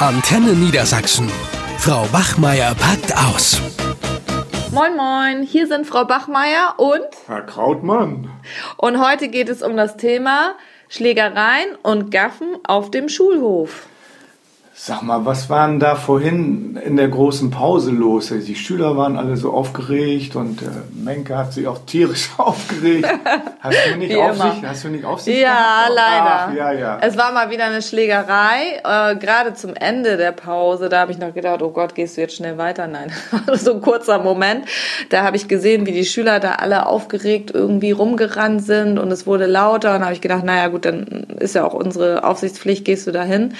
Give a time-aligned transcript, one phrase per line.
[0.00, 1.30] Antenne Niedersachsen.
[1.76, 3.60] Frau Bachmeier packt aus.
[4.72, 8.30] Moin Moin, hier sind Frau Bachmeier und Herr Krautmann.
[8.78, 10.54] und heute geht es um das Thema
[10.88, 13.88] Schlägereien und Gaffen auf dem Schulhof.
[14.82, 18.28] Sag mal, was war denn da vorhin in der großen Pause los?
[18.30, 23.06] Die Schüler waren alle so aufgeregt und äh, Menke hat sich auch tierisch aufgeregt.
[23.60, 25.90] Hast du nicht, Aufsicht, hast du nicht Aufsicht Ja, gehabt?
[25.94, 26.46] leider.
[26.48, 26.98] Ach, ja, ja.
[27.02, 30.88] Es war mal wieder eine Schlägerei, äh, gerade zum Ende der Pause.
[30.88, 32.86] Da habe ich noch gedacht, oh Gott, gehst du jetzt schnell weiter?
[32.86, 33.12] Nein,
[33.52, 34.64] so ein kurzer Moment.
[35.10, 39.26] Da habe ich gesehen, wie die Schüler da alle aufgeregt irgendwie rumgerannt sind und es
[39.26, 39.92] wurde lauter.
[39.92, 43.12] Und da habe ich gedacht, naja gut, dann ist ja auch unsere Aufsichtspflicht, gehst du
[43.12, 43.52] da hin.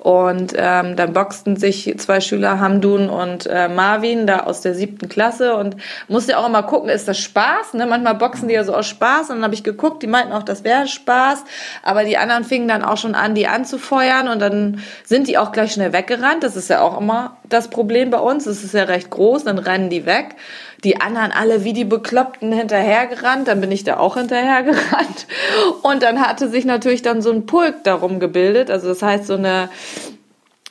[0.00, 5.10] Und ähm, dann boxten sich zwei Schüler, Hamdun und äh, Marvin, da aus der siebten
[5.10, 5.54] Klasse.
[5.56, 5.76] Und
[6.08, 7.74] musste auch immer gucken, ist das Spaß?
[7.74, 7.86] Ne?
[7.86, 9.28] Manchmal boxen die ja so aus Spaß.
[9.28, 11.44] Und dann habe ich geguckt, die meinten auch, das wäre Spaß.
[11.82, 14.28] Aber die anderen fingen dann auch schon an, die anzufeuern.
[14.28, 16.42] Und dann sind die auch gleich schnell weggerannt.
[16.42, 18.46] Das ist ja auch immer das Problem bei uns.
[18.46, 20.36] Es ist ja recht groß, dann rennen die weg.
[20.84, 25.26] Die anderen alle wie die Bekloppten hinterhergerannt, dann bin ich da auch hinterhergerannt.
[25.82, 28.70] Und dann hatte sich natürlich dann so ein Pulk darum gebildet.
[28.70, 29.68] Also das heißt so eine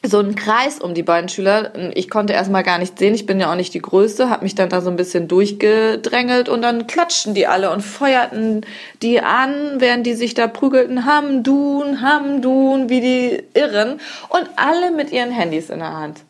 [0.02, 1.74] so ein Kreis um die beiden Schüler.
[1.94, 4.56] Ich konnte erstmal gar nicht sehen, ich bin ja auch nicht die Größte, habe mich
[4.56, 8.66] dann da so ein bisschen durchgedrängelt und dann klatschten die alle und feuerten
[9.02, 14.00] die an, während die sich da prügelten, Hamdun, Hamdun, wie die Irren
[14.30, 16.22] und alle mit ihren Handys in der Hand.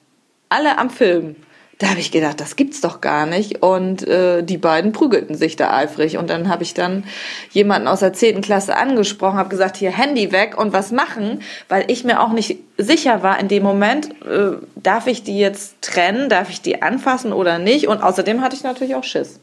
[0.50, 1.36] Alle am Filmen.
[1.80, 3.64] Da habe ich gedacht, das gibt's doch gar nicht.
[3.64, 6.18] Und äh, die beiden prügelten sich da eifrig.
[6.18, 7.06] Und dann habe ich dann
[7.52, 11.90] jemanden aus der zehnten Klasse angesprochen, habe gesagt, hier Handy weg und was machen, weil
[11.90, 16.28] ich mir auch nicht sicher war in dem Moment, äh, darf ich die jetzt trennen,
[16.28, 17.88] darf ich die anfassen oder nicht.
[17.88, 19.40] Und außerdem hatte ich natürlich auch Schiss.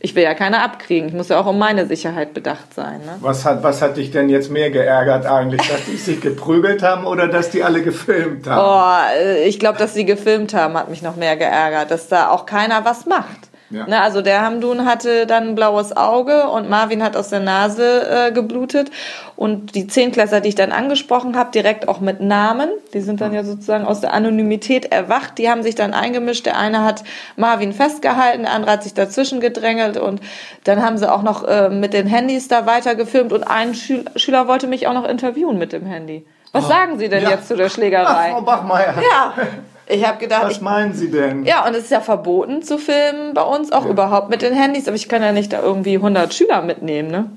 [0.00, 1.08] Ich will ja keine abkriegen.
[1.08, 3.00] Ich muss ja auch um meine Sicherheit bedacht sein.
[3.00, 3.16] Ne?
[3.20, 5.66] Was hat, was hat dich denn jetzt mehr geärgert eigentlich?
[5.68, 8.60] Dass die sich geprügelt haben oder dass die alle gefilmt haben?
[8.60, 12.28] Oh, äh, ich glaube, dass sie gefilmt haben, hat mich noch mehr geärgert, dass da
[12.28, 13.47] auch keiner was macht.
[13.70, 13.86] Ja.
[13.86, 18.28] Ne, also der Hamdun hatte dann ein blaues Auge und Marvin hat aus der Nase
[18.28, 18.90] äh, geblutet.
[19.36, 23.34] Und die Zehnklässler, die ich dann angesprochen habe, direkt auch mit Namen, die sind dann
[23.34, 26.46] ja sozusagen aus der Anonymität erwacht, die haben sich dann eingemischt.
[26.46, 27.04] Der eine hat
[27.36, 30.20] Marvin festgehalten, der andere hat sich dazwischen gedrängelt und
[30.64, 34.04] dann haben sie auch noch äh, mit den Handys da weiter gefilmt und ein Schül
[34.16, 36.24] Schüler wollte mich auch noch interviewen mit dem Handy.
[36.52, 37.30] Was sagen Sie denn Ja.
[37.30, 38.30] jetzt zu der Ach, Schlägerei?
[38.32, 39.34] Frau Bachmeier, Ja,
[39.88, 41.44] ich habe gedacht, was ich, meinen Sie denn?
[41.44, 44.86] ja, und es ist ja verboten zu filmen bei uns, auch überhaupt mit den Handys,
[44.86, 47.30] aber ich kann ja nicht da irgendwie 100 Schüler mitnehmen, ne?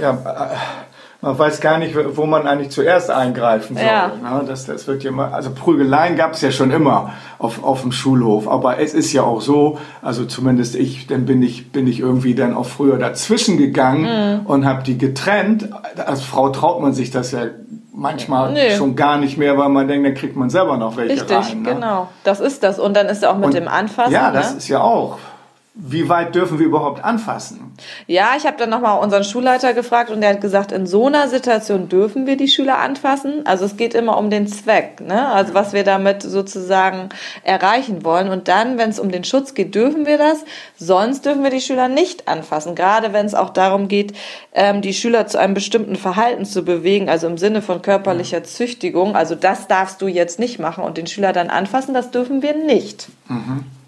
[0.00, 0.56] Ja, äh,
[1.24, 3.86] man weiß gar nicht, wo man eigentlich zuerst eingreifen soll.
[3.86, 4.08] Ja.
[4.08, 4.44] Ne?
[4.46, 7.92] Das, das wird ja immer, also Prügeleien gab es ja schon immer auf, auf dem
[7.92, 12.00] Schulhof, aber es ist ja auch so, also zumindest ich, dann bin ich, bin ich
[12.00, 14.02] irgendwie dann auch früher dazwischen gegangen
[14.40, 14.46] Mhm.
[14.46, 15.68] und habe die getrennt.
[15.96, 17.46] Als Frau traut man sich das ja
[18.02, 18.76] manchmal Nee.
[18.76, 21.62] schon gar nicht mehr, weil man denkt, dann kriegt man selber noch welche Richtig, rein.
[21.62, 21.74] Ne?
[21.74, 22.08] genau.
[22.24, 22.78] Das ist das.
[22.78, 24.12] Und dann ist ja auch mit Und- dem Anfassen.
[24.12, 24.58] Ja, das ne?
[24.58, 25.18] ist ja auch.
[25.74, 27.72] Wie weit dürfen wir überhaupt anfassen?
[28.06, 31.28] Ja, ich habe dann nochmal unseren Schulleiter gefragt und der hat gesagt, in so einer
[31.28, 33.46] Situation dürfen wir die Schüler anfassen.
[33.46, 35.28] Also es geht immer um den Zweck, ne?
[35.28, 37.08] Also was wir damit sozusagen
[37.42, 38.28] erreichen wollen.
[38.28, 40.44] Und dann, wenn es um den Schutz geht, dürfen wir das.
[40.76, 42.74] Sonst dürfen wir die Schüler nicht anfassen.
[42.74, 44.12] Gerade wenn es auch darum geht,
[44.52, 49.16] ähm, die Schüler zu einem bestimmten Verhalten zu bewegen, also im Sinne von körperlicher Züchtigung.
[49.16, 52.54] Also das darfst du jetzt nicht machen und den Schüler dann anfassen, das dürfen wir
[52.54, 53.08] nicht.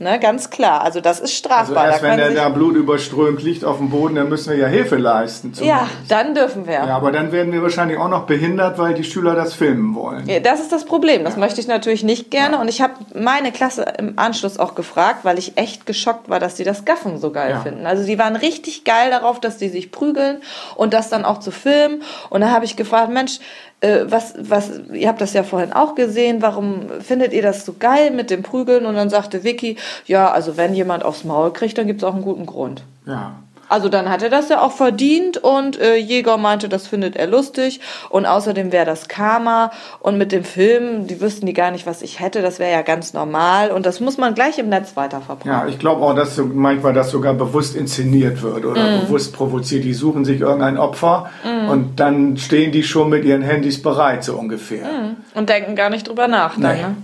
[0.01, 0.83] Ne, ganz klar.
[0.83, 1.87] Also das ist strafbar.
[1.87, 1.93] Mhm.
[1.93, 4.67] Also erst Da wenn der da blutüberströmt liegt auf dem Boden, dann müssen wir ja
[4.67, 5.53] Hilfe leisten.
[5.63, 6.11] ja, zumindest.
[6.11, 6.75] dann dürfen wir.
[6.75, 10.29] Ja, aber dann werden wir wahrscheinlich auch noch behindert, weil die Schüler das filmen wollen.
[10.29, 11.25] Ja, Das ist das Problem.
[11.25, 12.59] Das möchte ich natürlich nicht gerne.
[12.59, 16.57] Und ich habe meine Klasse im Anschluss auch gefragt, weil ich echt geschockt war, dass
[16.57, 17.61] die das Gaffen so geil Ja.
[17.61, 17.87] finden.
[17.87, 20.39] Also die waren richtig geil darauf, dass die sich prügeln
[20.77, 22.03] und das dann auch zu filmen.
[22.31, 23.39] Und da habe ich gefragt, Mensch,
[23.81, 27.75] äh, was, was, ihr habt das ja vorhin auch gesehen, warum findet ihr das so
[27.79, 28.87] geil mit dem Prügeln?
[28.87, 32.15] Und dann sagte Vicky, ja, also wenn jemand aufs Maul kriegt, dann gibt es auch
[32.15, 32.83] einen guten Grund.
[33.07, 33.33] Ja.
[33.67, 37.27] Also dann hat er das ja auch verdient und äh, Jäger meinte, das findet er
[37.27, 37.81] lustig
[38.11, 42.03] und außerdem wäre das Karma und mit dem Film, die wüssten die gar nicht, was
[42.03, 45.51] ich hätte, das wäre ja ganz normal und das muss man gleich im Netz weiterverbreiten.
[45.51, 49.01] Ja, ich glaube auch, dass so manchmal das sogar bewusst inszeniert wird oder Mhm.
[49.07, 49.83] bewusst provoziert.
[49.85, 51.31] Die suchen sich irgendein Opfer
[51.69, 54.87] und dann stehen die schon mit ihren Handys bereit, so ungefähr.
[55.35, 56.83] Und denken gar nicht drüber nach dann, Nee.
[56.83, 56.97] ne?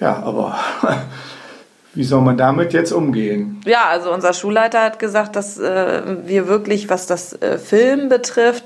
[0.00, 0.56] Ja, aber
[1.98, 3.60] wie soll man damit jetzt umgehen?
[3.66, 8.62] Ja, also unser Schulleiter hat gesagt, dass äh, wir wirklich, was das äh, Film betrifft,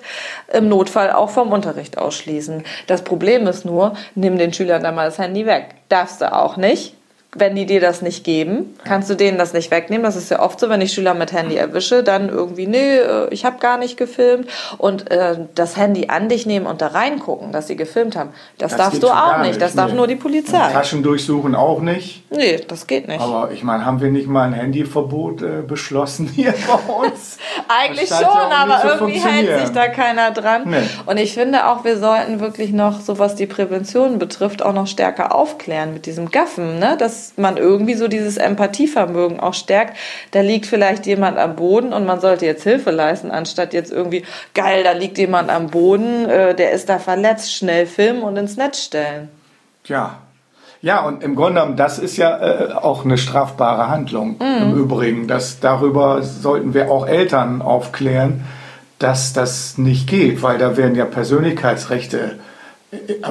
[0.52, 2.62] im Notfall auch vom Unterricht ausschließen.
[2.88, 5.76] Das Problem ist nur, nimm den Schülern dann mal das Handy weg.
[5.88, 6.94] Darfst du auch nicht.
[7.34, 10.02] Wenn die dir das nicht geben, kannst du denen das nicht wegnehmen.
[10.04, 13.28] Das ist ja oft so, wenn ich Schüler mit Handy erwische, dann irgendwie, nee, äh,
[13.30, 14.48] ich habe gar nicht gefilmt.
[14.76, 18.72] Und äh, das Handy an dich nehmen und da reingucken, dass sie gefilmt haben, das,
[18.72, 19.48] Das darfst du auch nicht.
[19.48, 19.96] nicht, Das darf nee.
[19.96, 20.70] nur die Und Polizei.
[20.72, 22.22] Taschen durchsuchen auch nicht.
[22.30, 23.20] Nee, das geht nicht.
[23.20, 27.38] Aber ich meine, haben wir nicht mal ein Handyverbot äh, beschlossen hier bei uns?
[27.66, 30.64] Eigentlich Das schon, aber irgendwie hält sich da keiner dran.
[30.66, 30.82] Nee.
[31.06, 34.86] Und ich finde auch, wir sollten wirklich noch, so was die Prävention betrifft, auch noch
[34.86, 36.98] stärker aufklären mit diesem Gaffen, ne?
[37.22, 39.96] Dass man irgendwie so dieses Empathievermögen auch stärkt.
[40.32, 44.24] Da liegt vielleicht jemand am Boden und man sollte jetzt Hilfe leisten, anstatt jetzt irgendwie,
[44.54, 48.56] geil, da liegt jemand am Boden, äh, der ist da verletzt, schnell filmen und ins
[48.56, 49.28] Netz stellen.
[49.84, 50.18] Ja.
[50.80, 55.28] Ja, und im Grunde genommen, das ist ja äh, auch eine strafbare Handlung im Übrigen.
[55.28, 58.44] Das, darüber sollten wir auch Eltern aufklären,
[58.98, 62.40] dass das nicht geht, weil da werden ja Persönlichkeitsrechte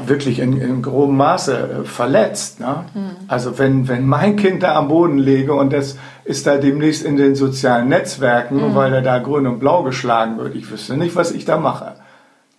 [0.08, 2.60] wirklich in, in grobem Maße äh, verletzt.
[2.60, 2.86] Ne?
[3.28, 7.16] Also wenn, wenn mein Kind da am Boden lege und das ist da demnächst in
[7.16, 11.32] den sozialen Netzwerken, weil er da grün und blau geschlagen wird, ich wüsste nicht, was
[11.32, 11.96] ich da mache.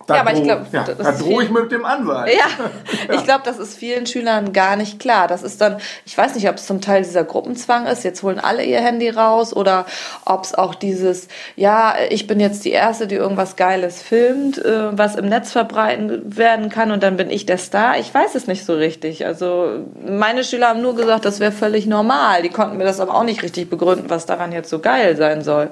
[0.07, 2.33] Da Ja, aber ich droh- glaub, ja, das da drohe ich mit dem Anwalt.
[2.33, 2.45] Ja,
[3.15, 5.27] ich glaube, das ist vielen Schülern gar nicht klar.
[5.27, 8.39] Das ist dann, ich weiß nicht, ob es zum Teil dieser Gruppenzwang ist, jetzt holen
[8.39, 9.85] alle ihr Handy raus oder
[10.25, 14.97] ob es auch dieses, ja, ich bin jetzt die Erste, die irgendwas Geiles filmt, äh,
[14.97, 17.97] was im Netz verbreiten werden kann und dann bin ich der Star.
[17.97, 19.25] Ich weiß es nicht so richtig.
[19.25, 22.41] Also meine Schüler haben nur gesagt, das wäre völlig normal.
[22.41, 25.41] Die konnten mir das aber auch nicht richtig begründen, was daran jetzt so geil sein
[25.43, 25.69] soll.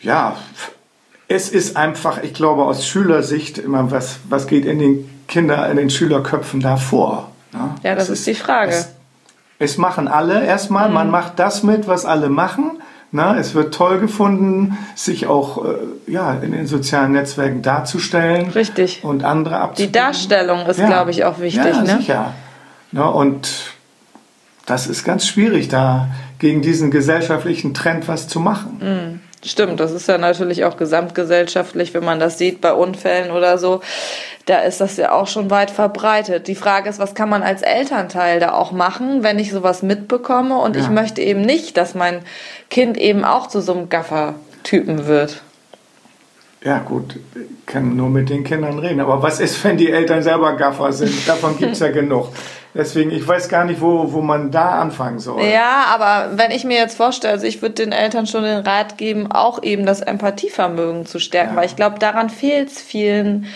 [0.00, 0.36] Ja,
[1.28, 5.76] es ist einfach, ich glaube, aus Schülersicht immer, was, was geht in den Kinder, in
[5.76, 7.30] den Schülerköpfen da vor?
[7.52, 7.74] ne?
[7.82, 8.72] Ja, das Es ist die Frage.
[8.72, 8.88] Es,
[9.58, 10.94] es machen alle erstmal, Mhm.
[10.94, 12.78] man macht das mit, was alle machen.
[13.10, 15.68] Na, es wird toll gefunden, sich auch äh,
[16.12, 18.50] ja, in den sozialen Netzwerken darzustellen.
[18.50, 19.02] Richtig.
[19.02, 19.92] Und andere Die abzubilden.
[19.94, 21.64] Darstellung ist, glaube ich, auch wichtig.
[21.74, 21.96] Ja, ne?
[21.98, 22.34] sicher.
[22.92, 23.72] Ja, und
[24.66, 26.08] das ist ganz schwierig, da
[26.38, 29.20] gegen diesen gesellschaftlichen Trend was zu machen.
[29.44, 33.80] Stimmt, das ist ja natürlich auch gesamtgesellschaftlich, wenn man das sieht bei Unfällen oder so.
[34.46, 36.48] Da ist das ja auch schon weit verbreitet.
[36.48, 40.56] Die Frage ist, was kann man als Elternteil da auch machen, wenn ich sowas mitbekomme
[40.58, 40.90] und ich Ja.
[40.90, 42.20] möchte eben nicht, dass mein
[42.68, 45.42] Kind eben auch zu so einem Gaffer-Typen wird.
[46.64, 48.98] Ja, gut, ich kann nur mit den Kindern reden.
[49.00, 51.28] Aber was ist, wenn die Eltern selber Gaffer sind?
[51.28, 52.28] Davon gibt es ja genug.
[52.78, 55.42] Deswegen, ich weiß gar nicht, wo, wo man da anfangen soll.
[55.42, 58.96] Ja, aber wenn ich mir jetzt vorstelle, also ich würde den Eltern schon den Rat
[58.96, 63.46] geben, auch eben das Empathievermögen zu stärken, weil ich glaube, daran fehlt es vielen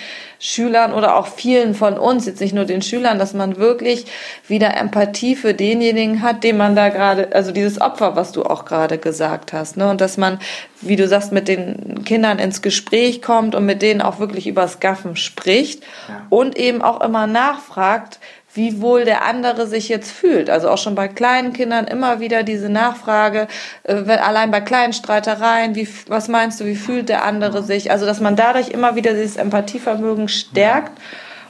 [0.41, 4.07] Schülern oder auch vielen von uns, jetzt nicht nur den Schülern, dass man wirklich
[4.49, 8.65] wieder Empathie für denjenigen hat, den man da gerade, also dieses Opfer, was du auch
[8.65, 9.89] gerade gesagt hast, ne?
[9.89, 10.41] Und dass man,
[10.81, 14.81] wie du sagst, mit den Kindern ins Gespräch kommt und mit denen auch wirklich übers
[14.81, 16.27] Gaffen spricht Ja.
[16.29, 18.19] und eben auch immer nachfragt,
[18.55, 20.51] wie wohl der andere sich jetzt fühlt.
[20.51, 23.49] Also auch schon bei kleinen Kindern immer wieder diese Nachfrage,
[23.85, 27.91] äh, wenn, allein bei kleinen Streitereien, wie, was meinst du, wie fühlt der andere sich?
[27.91, 30.93] Also dass man dadurch immer wieder dieses Empathievermögen stärkt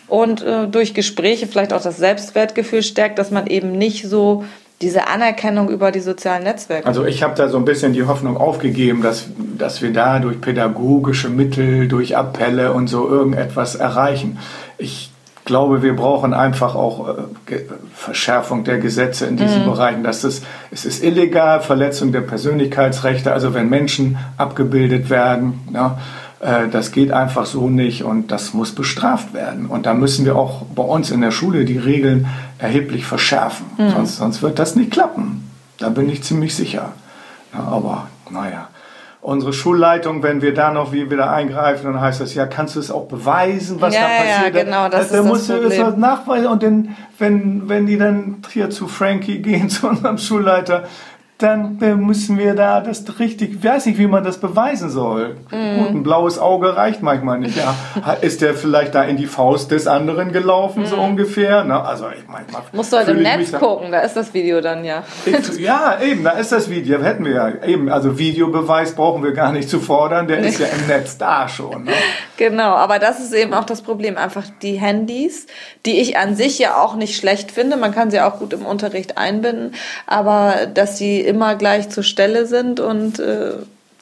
[0.06, 4.44] und äh, durch Gespräche vielleicht auch das Selbstwertgefühl stärkt, dass man eben nicht so
[4.80, 6.86] diese Anerkennung über die sozialen Netzwerke.
[6.86, 9.26] Also ich habe da so ein bisschen die Hoffnung aufgegeben, dass,
[9.56, 14.38] dass wir da durch pädagogische Mittel, durch Appelle und so irgendetwas erreichen.
[14.78, 15.11] Ich
[15.52, 17.58] glaube, wir brauchen einfach auch äh,
[17.94, 20.02] Verschärfung der Gesetze in diesen Bereichen.
[20.02, 20.40] Dass es,
[20.70, 25.60] es ist illegal, Verletzung der Persönlichkeitsrechte, also wenn Menschen abgebildet werden.
[25.74, 25.98] Ja,
[26.40, 29.66] äh, das geht einfach so nicht und das muss bestraft werden.
[29.66, 33.66] Und da müssen wir auch bei uns in der Schule die Regeln erheblich verschärfen.
[33.76, 35.50] Sonst, sonst wird das nicht klappen.
[35.76, 36.92] Da bin ich ziemlich sicher.
[37.52, 38.68] Ja, aber naja.
[39.24, 42.80] Unsere Schulleitung, wenn wir da noch wie wieder eingreifen, dann heißt das ja, kannst du
[42.80, 44.64] es auch beweisen, was Ja, da ja, passiert?
[44.66, 46.00] genau, das da ist das musst du es Problem.
[46.00, 50.84] nachweisen und dann, wenn, wenn die dann hier zu Frankie gehen, zu unserem Schulleiter,
[51.42, 55.36] dann äh, müssen wir da das richtig, ich weiß nicht, wie man das beweisen soll.
[55.50, 55.78] Mhm.
[55.78, 57.56] Gut, ein blaues Auge reicht manchmal nicht.
[57.56, 57.74] Ja,
[58.20, 61.64] ist der vielleicht da in die Faust des anderen gelaufen, so ungefähr?
[61.64, 62.76] Na, also ich manchmal Mhm.
[62.76, 65.02] Musst du halt im Netz gucken, da ist das Video dann ja.
[65.24, 67.64] ich, ja, eben, da ist das Video, hätten wir ja.
[67.64, 71.48] Eben, also Videobeweis brauchen wir gar nicht zu fordern, der ist ja im Netz da
[71.48, 71.84] schon.
[71.84, 71.92] Ne?
[72.38, 74.16] Genau, aber das ist eben auch das Problem.
[74.16, 75.46] Einfach die Handys,
[75.86, 77.76] die ich an sich ja auch nicht schlecht finde.
[77.76, 79.74] Man kann sie auch gut im Unterricht einbinden,
[80.08, 83.52] aber dass sie immer gleich zur Stelle sind und äh,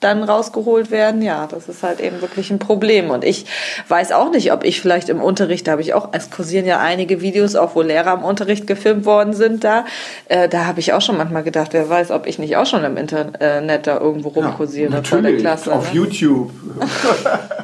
[0.00, 3.10] dann rausgeholt werden, ja, das ist halt eben wirklich ein Problem.
[3.10, 3.44] Und ich
[3.88, 6.80] weiß auch nicht, ob ich vielleicht im Unterricht, da habe ich auch, es kursieren ja
[6.80, 9.84] einige Videos, auch wo Lehrer im Unterricht gefilmt worden sind da.
[10.28, 12.82] Äh, da habe ich auch schon manchmal gedacht, wer weiß, ob ich nicht auch schon
[12.82, 15.72] im Internet da irgendwo rumkursiere vor der Klasse.
[15.72, 16.00] auf ne?
[16.00, 16.50] YouTube.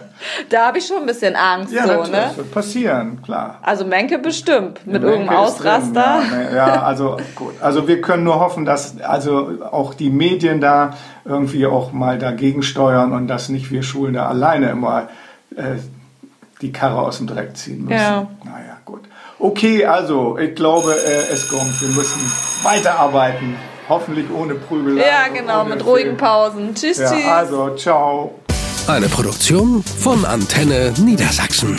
[0.49, 1.73] Da habe ich schon ein bisschen Angst.
[1.73, 2.31] Ja, so, das, ne?
[2.37, 3.59] wird passieren, klar.
[3.63, 6.23] Also Menke bestimmt, mit Menke irgendeinem ist drin, Ausraster.
[6.31, 7.55] Ja, ne, ja, also gut.
[7.61, 12.63] Also wir können nur hoffen, dass also auch die Medien da irgendwie auch mal dagegen
[12.63, 15.09] steuern und dass nicht wir Schulen da alleine immer
[15.57, 15.77] äh,
[16.63, 17.99] die Karre aus dem Dreck ziehen müssen.
[17.99, 18.27] Ja.
[18.45, 19.03] Naja, gut.
[19.39, 21.81] Okay, also ich glaube, äh, es kommt.
[21.81, 22.21] Wir müssen
[22.63, 23.57] weiterarbeiten.
[23.89, 25.05] Hoffentlich ohne Prügelei.
[25.07, 26.17] Ja, genau, mit ruhigen.
[26.17, 26.75] Pausen.
[26.75, 27.27] Tschüss, Ja, tschüss.
[27.27, 28.35] also, ciao.
[28.87, 31.77] Eine Produktion von Antenne Niedersachsen.